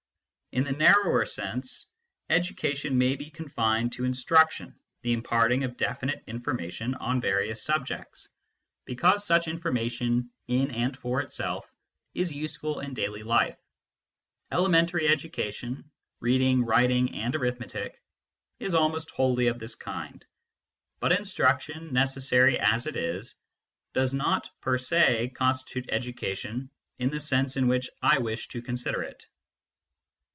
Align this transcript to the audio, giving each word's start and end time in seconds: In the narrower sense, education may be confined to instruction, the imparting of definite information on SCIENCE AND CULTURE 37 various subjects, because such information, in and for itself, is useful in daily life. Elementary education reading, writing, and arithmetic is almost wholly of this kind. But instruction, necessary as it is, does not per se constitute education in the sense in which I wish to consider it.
In 0.53 0.65
the 0.65 0.73
narrower 0.73 1.25
sense, 1.25 1.87
education 2.29 2.97
may 2.97 3.15
be 3.15 3.29
confined 3.29 3.93
to 3.93 4.03
instruction, 4.03 4.77
the 5.01 5.13
imparting 5.13 5.63
of 5.63 5.77
definite 5.77 6.25
information 6.27 6.93
on 6.95 7.21
SCIENCE 7.21 7.23
AND 7.23 7.23
CULTURE 7.23 7.37
37 7.37 7.37
various 7.37 7.63
subjects, 7.97 8.29
because 8.83 9.25
such 9.25 9.47
information, 9.47 10.29
in 10.49 10.69
and 10.71 10.97
for 10.97 11.21
itself, 11.21 11.73
is 12.13 12.33
useful 12.33 12.81
in 12.81 12.93
daily 12.93 13.23
life. 13.23 13.57
Elementary 14.51 15.07
education 15.07 15.89
reading, 16.19 16.65
writing, 16.65 17.15
and 17.15 17.33
arithmetic 17.33 18.03
is 18.59 18.73
almost 18.73 19.11
wholly 19.11 19.47
of 19.47 19.57
this 19.57 19.75
kind. 19.75 20.25
But 20.99 21.17
instruction, 21.17 21.93
necessary 21.93 22.59
as 22.59 22.87
it 22.87 22.97
is, 22.97 23.35
does 23.93 24.13
not 24.13 24.49
per 24.59 24.77
se 24.77 25.29
constitute 25.29 25.85
education 25.89 26.69
in 26.99 27.09
the 27.09 27.21
sense 27.21 27.55
in 27.55 27.69
which 27.69 27.89
I 28.01 28.17
wish 28.17 28.49
to 28.49 28.61
consider 28.61 29.01
it. 29.03 29.25